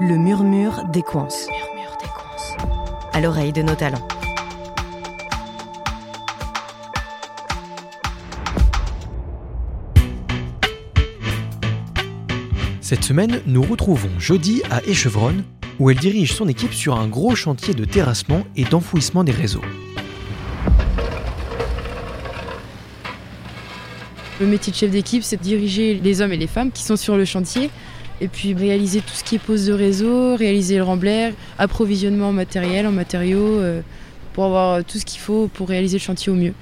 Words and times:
Le 0.00 0.16
murmure 0.16 0.84
des 0.92 1.02
coins. 1.02 1.26
À 3.12 3.20
l'oreille 3.20 3.52
de 3.52 3.62
nos 3.62 3.74
talents. 3.74 4.06
Cette 12.80 13.02
semaine, 13.02 13.40
nous 13.46 13.62
retrouvons 13.62 14.08
Jody 14.20 14.62
à 14.70 14.84
Échevronne, 14.84 15.42
où 15.80 15.90
elle 15.90 15.98
dirige 15.98 16.32
son 16.32 16.46
équipe 16.46 16.74
sur 16.74 16.96
un 16.96 17.08
gros 17.08 17.34
chantier 17.34 17.74
de 17.74 17.84
terrassement 17.84 18.44
et 18.54 18.64
d'enfouissement 18.64 19.24
des 19.24 19.32
réseaux. 19.32 19.62
Le 24.40 24.46
métier 24.46 24.72
de 24.72 24.76
chef 24.76 24.92
d'équipe, 24.92 25.24
c'est 25.24 25.38
de 25.38 25.42
diriger 25.42 25.94
les 25.94 26.20
hommes 26.20 26.32
et 26.32 26.36
les 26.36 26.46
femmes 26.46 26.70
qui 26.70 26.84
sont 26.84 26.96
sur 26.96 27.16
le 27.16 27.24
chantier 27.24 27.70
et 28.20 28.28
puis 28.28 28.54
réaliser 28.54 29.00
tout 29.00 29.14
ce 29.14 29.24
qui 29.24 29.36
est 29.36 29.38
pose 29.38 29.66
de 29.66 29.72
réseau, 29.72 30.36
réaliser 30.36 30.76
le 30.76 30.82
remblai, 30.82 31.34
approvisionnement 31.58 32.28
en 32.28 32.32
matériel, 32.32 32.86
en 32.86 32.92
matériaux, 32.92 33.38
euh, 33.38 33.80
pour 34.32 34.44
avoir 34.44 34.84
tout 34.84 34.98
ce 34.98 35.04
qu'il 35.04 35.20
faut 35.20 35.48
pour 35.52 35.68
réaliser 35.68 35.98
le 35.98 36.02
chantier 36.02 36.32
au 36.32 36.34
mieux. 36.34 36.54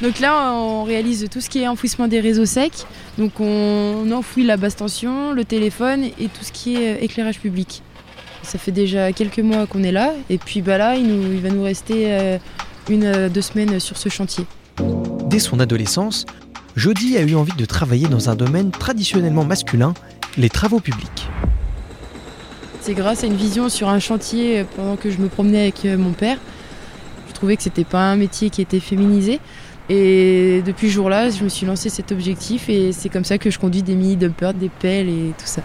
Donc 0.00 0.20
là, 0.20 0.52
on 0.54 0.84
réalise 0.84 1.28
tout 1.30 1.40
ce 1.40 1.48
qui 1.48 1.60
est 1.60 1.68
enfouissement 1.68 2.08
des 2.08 2.20
réseaux 2.20 2.46
secs. 2.46 2.86
Donc 3.18 3.40
on 3.40 4.10
enfouit 4.12 4.44
la 4.44 4.56
basse 4.56 4.76
tension, 4.76 5.32
le 5.32 5.44
téléphone 5.44 6.04
et 6.04 6.28
tout 6.28 6.42
ce 6.42 6.52
qui 6.52 6.76
est 6.76 6.96
euh, 6.96 7.04
éclairage 7.04 7.38
public. 7.38 7.82
Ça 8.42 8.58
fait 8.58 8.72
déjà 8.72 9.12
quelques 9.12 9.38
mois 9.38 9.66
qu'on 9.66 9.84
est 9.84 9.92
là 9.92 10.14
et 10.28 10.38
puis 10.38 10.62
bah 10.62 10.78
là, 10.78 10.96
il, 10.96 11.06
il 11.06 11.40
va 11.40 11.50
nous 11.50 11.62
rester 11.62 12.06
euh, 12.06 12.38
une, 12.88 13.28
deux 13.28 13.42
semaines 13.42 13.78
sur 13.78 13.96
ce 13.96 14.08
chantier. 14.08 14.46
Dès 15.26 15.38
son 15.38 15.60
adolescence, 15.60 16.26
Jody 16.74 17.16
a 17.16 17.22
eu 17.22 17.34
envie 17.34 17.54
de 17.56 17.64
travailler 17.64 18.08
dans 18.08 18.30
un 18.30 18.34
domaine 18.34 18.70
traditionnellement 18.70 19.44
masculin, 19.44 19.94
les 20.36 20.48
travaux 20.48 20.80
publics. 20.80 21.28
C'est 22.80 22.94
grâce 22.94 23.22
à 23.22 23.26
une 23.26 23.36
vision 23.36 23.68
sur 23.68 23.88
un 23.88 23.98
chantier 23.98 24.60
euh, 24.60 24.64
pendant 24.76 24.96
que 24.96 25.10
je 25.10 25.18
me 25.18 25.28
promenais 25.28 25.62
avec 25.62 25.84
euh, 25.84 25.96
mon 25.96 26.12
père. 26.12 26.38
Je 27.28 27.32
trouvais 27.34 27.56
que 27.56 27.62
c'était 27.62 27.84
pas 27.84 28.10
un 28.10 28.16
métier 28.16 28.50
qui 28.50 28.60
était 28.60 28.80
féminisé. 28.80 29.40
Et 29.88 30.62
depuis 30.64 30.88
ce 30.88 30.94
jour-là, 30.94 31.30
je 31.30 31.44
me 31.44 31.48
suis 31.48 31.66
lancé 31.66 31.88
cet 31.90 32.12
objectif 32.12 32.68
et 32.68 32.92
c'est 32.92 33.08
comme 33.08 33.24
ça 33.24 33.38
que 33.38 33.50
je 33.50 33.58
conduis 33.58 33.82
des 33.82 33.94
mini-dumpers, 33.94 34.54
des 34.54 34.68
pelles 34.68 35.08
et 35.08 35.32
tout 35.38 35.46
ça. 35.46 35.62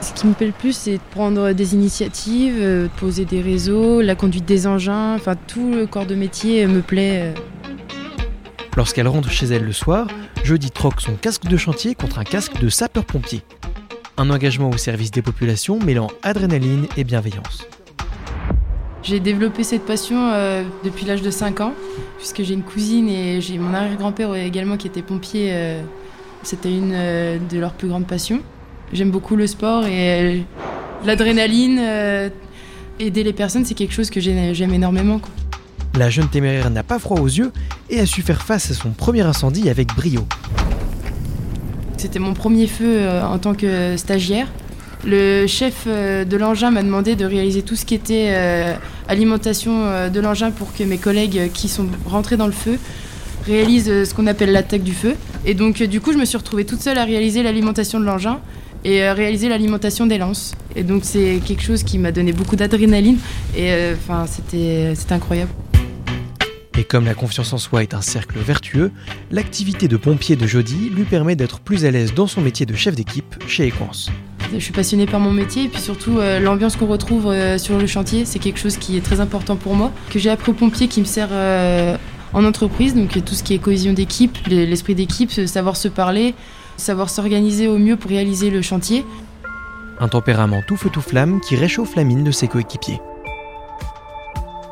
Ce 0.00 0.12
qui 0.12 0.26
me 0.26 0.34
plaît 0.34 0.46
le 0.46 0.52
plus, 0.52 0.76
c'est 0.76 0.94
de 0.94 1.00
prendre 1.10 1.52
des 1.52 1.74
initiatives, 1.74 2.56
euh, 2.58 2.84
de 2.84 2.88
poser 3.00 3.24
des 3.24 3.40
réseaux, 3.40 4.00
la 4.00 4.14
conduite 4.14 4.44
des 4.44 4.66
engins, 4.66 5.14
enfin 5.14 5.34
tout 5.46 5.72
le 5.72 5.86
corps 5.86 6.06
de 6.06 6.14
métier 6.14 6.66
me 6.66 6.80
plaît. 6.80 7.34
Lorsqu'elle 8.76 9.08
rentre 9.08 9.30
chez 9.30 9.46
elle 9.46 9.64
le 9.64 9.72
soir, 9.72 10.06
Jeudi 10.44 10.70
troque 10.70 11.00
son 11.00 11.14
casque 11.14 11.46
de 11.46 11.56
chantier 11.56 11.94
contre 11.94 12.18
un 12.20 12.24
casque 12.24 12.60
de 12.60 12.68
sapeur-pompier. 12.68 13.42
Un 14.18 14.30
engagement 14.30 14.70
au 14.70 14.78
service 14.78 15.10
des 15.10 15.20
populations 15.20 15.78
mêlant 15.78 16.08
adrénaline 16.22 16.86
et 16.96 17.04
bienveillance. 17.04 17.66
J'ai 19.02 19.20
développé 19.20 19.62
cette 19.62 19.84
passion 19.84 20.30
euh, 20.32 20.64
depuis 20.84 21.04
l'âge 21.04 21.20
de 21.20 21.30
5 21.30 21.60
ans, 21.60 21.74
puisque 22.16 22.42
j'ai 22.42 22.54
une 22.54 22.62
cousine 22.62 23.08
et 23.08 23.40
j'ai 23.42 23.58
mon 23.58 23.74
arrière-grand-père 23.74 24.34
également 24.34 24.78
qui 24.78 24.86
était 24.86 25.02
pompier. 25.02 25.50
Euh, 25.52 25.82
c'était 26.42 26.70
une 26.70 26.92
euh, 26.94 27.38
de 27.38 27.58
leurs 27.58 27.74
plus 27.74 27.88
grandes 27.88 28.06
passions. 28.06 28.40
J'aime 28.92 29.10
beaucoup 29.10 29.36
le 29.36 29.46
sport 29.46 29.86
et 29.86 30.44
l'adrénaline. 31.04 31.78
aider 32.98 33.22
les 33.22 33.32
personnes, 33.32 33.64
c'est 33.64 33.74
quelque 33.74 33.92
chose 33.92 34.10
que 34.10 34.20
j'aime 34.20 34.72
énormément. 34.72 35.20
La 35.98 36.08
jeune 36.08 36.28
téméraire 36.28 36.70
n'a 36.70 36.82
pas 36.82 36.98
froid 36.98 37.20
aux 37.20 37.26
yeux 37.26 37.52
et 37.90 38.00
a 38.00 38.06
su 38.06 38.22
faire 38.22 38.42
face 38.42 38.70
à 38.70 38.74
son 38.74 38.90
premier 38.90 39.22
incendie 39.22 39.68
avec 39.68 39.88
brio. 39.94 40.26
C'était 41.96 42.18
mon 42.18 42.34
premier 42.34 42.66
feu 42.66 42.98
euh, 42.98 43.24
en 43.24 43.38
tant 43.38 43.54
que 43.54 43.96
stagiaire. 43.96 44.48
Le 45.04 45.46
chef 45.46 45.84
euh, 45.86 46.24
de 46.24 46.36
l'engin 46.36 46.70
m'a 46.70 46.82
demandé 46.82 47.16
de 47.16 47.24
réaliser 47.24 47.62
tout 47.62 47.76
ce 47.76 47.84
qui 47.84 47.94
était 47.94 48.28
euh, 48.30 48.74
alimentation 49.08 50.08
de 50.10 50.20
l'engin 50.20 50.50
pour 50.50 50.74
que 50.74 50.82
mes 50.84 50.98
collègues 50.98 51.50
qui 51.52 51.68
sont 51.68 51.86
rentrés 52.06 52.36
dans 52.36 52.46
le 52.46 52.52
feu 52.52 52.78
réalisent 53.46 54.04
ce 54.04 54.14
qu'on 54.14 54.26
appelle 54.26 54.52
l'attaque 54.52 54.82
du 54.82 54.92
feu. 54.92 55.14
Et 55.44 55.54
donc 55.54 55.82
du 55.82 56.00
coup, 56.00 56.12
je 56.12 56.18
me 56.18 56.24
suis 56.24 56.36
retrouvée 56.36 56.66
toute 56.66 56.82
seule 56.82 56.98
à 56.98 57.04
réaliser 57.04 57.42
l'alimentation 57.42 58.00
de 58.00 58.04
l'engin 58.04 58.40
et 58.84 59.08
réaliser 59.10 59.48
l'alimentation 59.48 60.06
des 60.06 60.18
lances. 60.18 60.54
Et 60.74 60.82
donc 60.82 61.02
c'est 61.04 61.40
quelque 61.46 61.62
chose 61.62 61.82
qui 61.82 61.98
m'a 61.98 62.12
donné 62.12 62.32
beaucoup 62.32 62.56
d'adrénaline 62.56 63.18
et 63.56 63.72
enfin 63.94 64.26
c'était 64.26 64.92
incroyable. 65.10 65.50
Et 66.78 66.84
comme 66.84 67.06
la 67.06 67.14
confiance 67.14 67.54
en 67.54 67.58
soi 67.58 67.82
est 67.82 67.94
un 67.94 68.02
cercle 68.02 68.38
vertueux, 68.38 68.92
l'activité 69.30 69.88
de 69.88 69.96
pompier 69.96 70.36
de 70.36 70.46
Jody 70.46 70.90
lui 70.90 71.04
permet 71.04 71.34
d'être 71.34 71.60
plus 71.60 71.86
à 71.86 71.90
l'aise 71.90 72.12
dans 72.12 72.26
son 72.26 72.42
métier 72.42 72.66
de 72.66 72.74
chef 72.74 72.94
d'équipe 72.94 73.34
chez 73.46 73.66
Equance. 73.66 74.10
Je 74.52 74.58
suis 74.58 74.72
passionnée 74.72 75.06
par 75.06 75.18
mon 75.18 75.32
métier 75.32 75.64
et 75.64 75.68
puis 75.68 75.80
surtout 75.80 76.18
euh, 76.18 76.38
l'ambiance 76.38 76.76
qu'on 76.76 76.86
retrouve 76.86 77.28
euh, 77.28 77.56
sur 77.56 77.78
le 77.78 77.86
chantier, 77.86 78.26
c'est 78.26 78.38
quelque 78.38 78.58
chose 78.58 78.76
qui 78.76 78.96
est 78.98 79.00
très 79.00 79.20
important 79.20 79.56
pour 79.56 79.74
moi, 79.74 79.90
que 80.10 80.18
j'ai 80.18 80.28
appris 80.28 80.50
au 80.50 80.54
pompier 80.54 80.86
qui 80.86 81.00
me 81.00 81.06
sert 81.06 81.28
euh, 81.32 81.96
en 82.34 82.44
entreprise, 82.44 82.94
donc 82.94 83.24
tout 83.24 83.34
ce 83.34 83.42
qui 83.42 83.54
est 83.54 83.58
cohésion 83.58 83.94
d'équipe, 83.94 84.36
l'esprit 84.46 84.94
d'équipe, 84.94 85.32
savoir 85.32 85.76
se 85.76 85.88
parler, 85.88 86.34
savoir 86.76 87.08
s'organiser 87.08 87.68
au 87.68 87.78
mieux 87.78 87.96
pour 87.96 88.10
réaliser 88.10 88.50
le 88.50 88.60
chantier. 88.60 89.04
Un 89.98 90.08
tempérament 90.08 90.60
tout 90.66 90.76
feu 90.76 90.90
tout 90.92 91.00
flamme 91.00 91.40
qui 91.40 91.56
réchauffe 91.56 91.96
la 91.96 92.04
mine 92.04 92.22
de 92.22 92.30
ses 92.30 92.48
coéquipiers. 92.48 93.00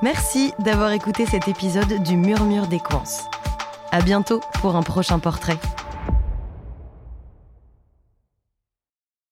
Merci 0.03 0.53
d'avoir 0.59 0.93
écouté 0.93 1.27
cet 1.27 1.49
épisode 1.49 2.03
du 2.03 2.16
Murmure 2.16 2.66
des 2.66 2.78
Coins. 2.81 3.05
À 3.91 4.03
bientôt 4.03 4.41
pour 4.60 4.77
un 4.77 4.82
prochain 4.82 5.19
portrait. 5.19 5.59